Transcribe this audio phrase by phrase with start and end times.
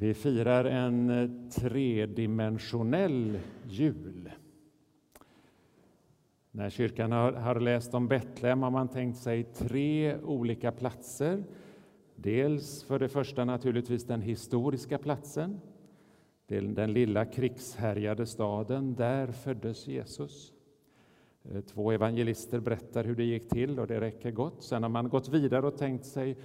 [0.00, 4.30] Vi firar en eh, tredimensionell jul.
[6.50, 11.44] När kyrkan har, har läst om Betlehem har man tänkt sig tre olika platser.
[12.16, 15.60] Dels för det första naturligtvis den historiska platsen,
[16.46, 18.94] den lilla krigshärjade staden.
[18.94, 20.52] Där föddes Jesus.
[21.42, 24.62] Eh, två evangelister berättar hur det gick till och det räcker gott.
[24.62, 26.36] Sen har man gått vidare och tänkt sig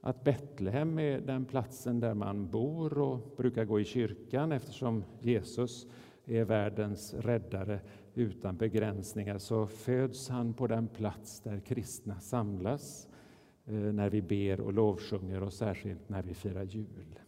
[0.00, 5.86] att Betlehem är den platsen där man bor och brukar gå i kyrkan eftersom Jesus
[6.24, 7.80] är världens räddare
[8.14, 13.08] utan begränsningar så föds han på den plats där kristna samlas
[13.64, 17.18] eh, när vi ber och lovsjunger och särskilt när vi firar jul.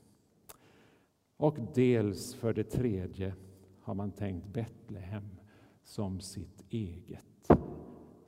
[1.36, 3.34] Och dels för det tredje
[3.80, 5.28] har man tänkt Betlehem
[5.84, 7.48] som sitt eget,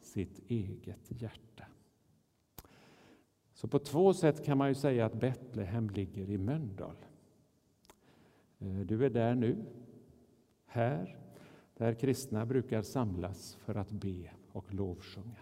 [0.00, 1.64] sitt eget hjärta.
[3.64, 6.96] Så på två sätt kan man ju säga att Betlehem ligger i Mölndal.
[8.58, 9.64] Eh, du är där nu,
[10.66, 11.18] här,
[11.76, 15.40] där kristna brukar samlas för att be och lovsjunga.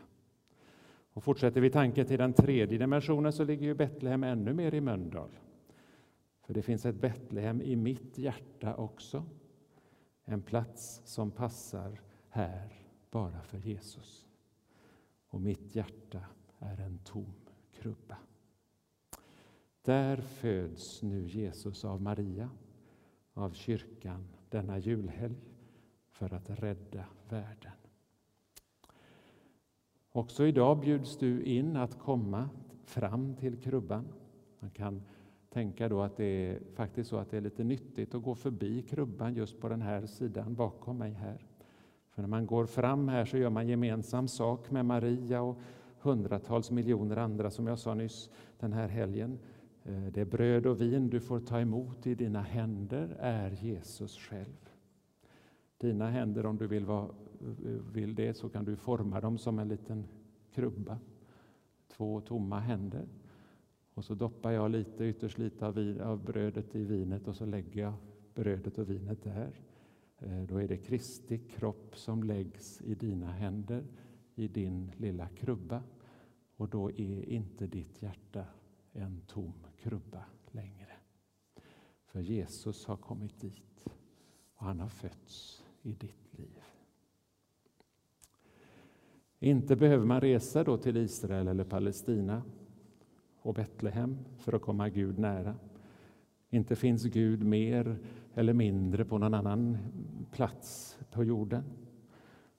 [1.12, 4.80] Och fortsätter vi tanken till den tredje dimensionen så ligger ju Betlehem ännu mer i
[4.80, 5.30] Mölndal.
[6.42, 9.24] För det finns ett Betlehem i mitt hjärta också.
[10.24, 12.72] En plats som passar här
[13.10, 14.26] bara för Jesus.
[15.28, 16.20] Och mitt hjärta
[16.58, 17.34] är en tom
[17.72, 18.16] krubba.
[19.82, 22.50] Där föds nu Jesus av Maria,
[23.34, 25.36] av kyrkan, denna julhelg
[26.10, 27.72] för att rädda världen.
[30.12, 32.48] Också idag bjuds du in att komma
[32.84, 34.08] fram till krubban.
[34.58, 35.02] Man kan
[35.48, 38.82] tänka då att det är faktiskt så att det är lite nyttigt att gå förbi
[38.82, 41.46] krubban just på den här sidan bakom mig här.
[42.10, 45.58] För när man går fram här så gör man gemensam sak med Maria och
[46.02, 49.38] hundratals miljoner andra, som jag sa nyss, den här helgen.
[49.84, 54.70] Eh, det bröd och vin du får ta emot i dina händer är Jesus själv.
[55.78, 57.08] Dina händer, om du vill, vara,
[57.92, 60.04] vill det, så kan du forma dem som en liten
[60.54, 60.98] krubba.
[61.96, 63.08] Två tomma händer.
[63.94, 67.46] Och så doppar jag lite, ytterst lite av, vin, av brödet i vinet och så
[67.46, 67.94] lägger jag
[68.34, 69.52] brödet och vinet där.
[70.18, 73.84] Eh, då är det Kristi kropp som läggs i dina händer,
[74.34, 75.82] i din lilla krubba.
[76.56, 78.44] Och då är inte ditt hjärta
[78.92, 80.92] en tom krubba längre.
[82.04, 83.86] För Jesus har kommit dit
[84.54, 86.60] och han har fötts i ditt liv.
[89.38, 92.42] Inte behöver man resa då till Israel eller Palestina
[93.36, 95.54] och Betlehem för att komma Gud nära.
[96.50, 97.98] Inte finns Gud mer
[98.34, 99.78] eller mindre på någon annan
[100.32, 101.64] plats på jorden.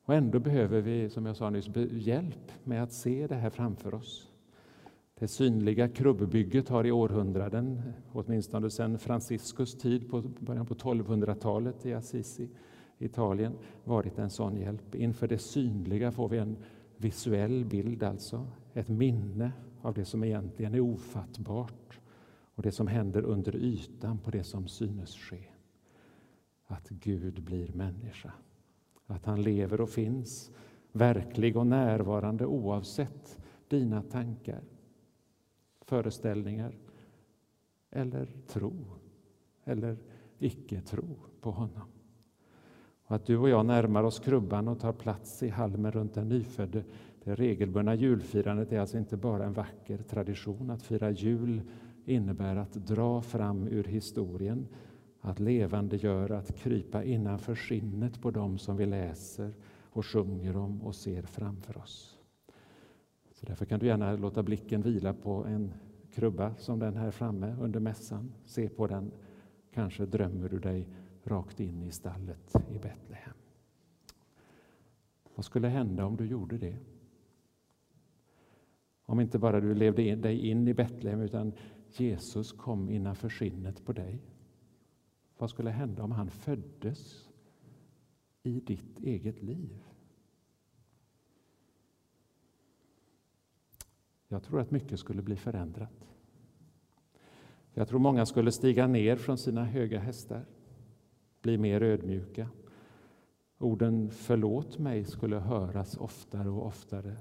[0.05, 3.93] Och ändå behöver vi, som jag sa nyss, hjälp med att se det här framför
[3.93, 4.29] oss.
[5.19, 7.81] Det synliga krubbygget har i århundraden,
[8.11, 12.49] åtminstone sedan Franciscus tid på början på 1200-talet i Assisi,
[12.97, 13.53] Italien,
[13.83, 14.95] varit en sån hjälp.
[14.95, 16.57] Inför det synliga får vi en
[16.97, 21.99] visuell bild, alltså ett minne av det som egentligen är ofattbart
[22.55, 25.43] och det som händer under ytan på det som synes ske.
[26.65, 28.33] Att Gud blir människa,
[29.07, 30.51] att han lever och finns
[30.91, 34.61] verklig och närvarande oavsett dina tankar,
[35.81, 36.77] föreställningar
[37.91, 38.73] eller tro
[39.63, 39.97] eller
[40.39, 41.87] icke-tro på honom.
[43.05, 46.29] Och att du och jag närmar oss krubban och tar plats i halmen runt den
[46.29, 46.83] nyfödde.
[47.23, 50.69] Det regelbundna julfirandet är alltså inte bara en vacker tradition.
[50.69, 51.61] Att fira jul
[52.05, 54.67] innebär att dra fram ur historien,
[55.25, 60.95] att levandegöra, att krypa innanför skinnet på dem som vi läser och sjunger om och
[60.95, 62.17] ser framför oss.
[63.31, 65.73] Så därför kan du gärna låta blicken vila på en
[66.11, 68.33] krubba som den här framme under mässan.
[68.45, 69.11] Se på den.
[69.73, 70.87] Kanske drömmer du dig
[71.23, 73.35] rakt in i stallet i Betlehem.
[75.35, 76.77] Vad skulle hända om du gjorde det?
[79.05, 81.53] Om inte bara du levde dig in i Betlehem utan
[81.87, 84.32] Jesus kom innanför skinnet på dig.
[85.43, 87.29] Vad skulle hända om han föddes
[88.43, 89.83] i ditt eget liv?
[94.27, 96.07] Jag tror att mycket skulle bli förändrat.
[97.73, 100.45] Jag tror många skulle stiga ner från sina höga hästar
[101.41, 102.49] bli mer ödmjuka.
[103.57, 107.17] Orden förlåt mig skulle höras oftare och oftare.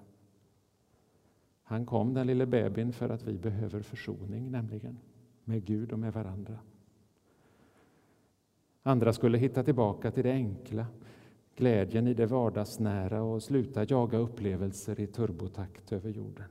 [1.62, 4.98] Han kom, den lille bebisen, för att vi behöver försoning, nämligen
[5.44, 6.58] med Gud och med varandra.
[8.82, 10.86] Andra skulle hitta tillbaka till det enkla,
[11.56, 16.48] glädjen i det vardagsnära och sluta jaga upplevelser i turbotakt över jorden.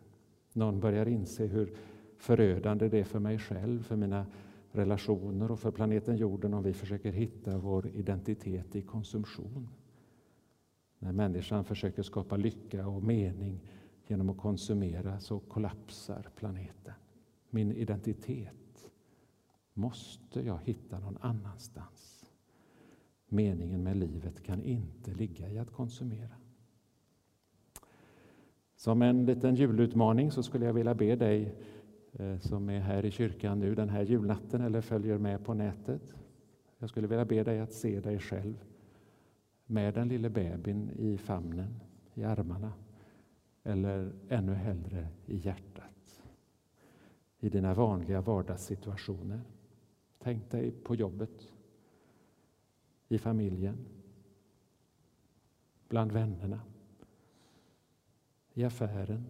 [0.53, 1.73] Någon börjar inse hur
[2.17, 4.25] förödande det är för mig själv, för mina
[4.71, 9.69] relationer och för planeten jorden om vi försöker hitta vår identitet i konsumtion.
[10.99, 13.59] När människan försöker skapa lycka och mening
[14.07, 16.93] genom att konsumera så kollapsar planeten.
[17.49, 18.89] Min identitet
[19.73, 22.20] måste jag hitta någon annanstans.
[23.33, 26.35] Meningen med livet kan inte ligga i att konsumera.
[28.75, 31.55] Som en liten julutmaning så skulle jag vilja be dig
[32.13, 36.15] eh, som är här i kyrkan nu den här julnatten eller följer med på nätet.
[36.77, 38.63] Jag skulle vilja be dig att se dig själv
[39.65, 41.79] med den lille bebin i famnen,
[42.13, 42.73] i armarna
[43.63, 46.23] eller ännu hellre i hjärtat.
[47.39, 49.41] I dina vanliga vardagssituationer.
[50.19, 51.51] Tänk dig på jobbet,
[53.11, 53.77] i familjen,
[55.87, 56.61] bland vännerna,
[58.53, 59.25] i affären,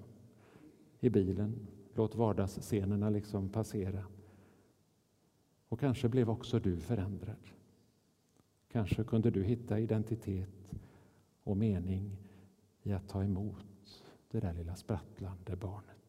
[0.99, 1.67] i bilen.
[1.93, 4.05] Låt vardagsscenerna liksom passera.
[5.67, 7.49] Och kanske blev också du förändrad.
[8.67, 10.73] Kanske kunde du hitta identitet
[11.43, 12.17] och mening
[12.83, 16.00] i att ta emot det där lilla sprattlande barnet.